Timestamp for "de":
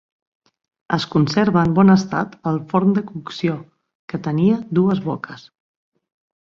2.97-3.05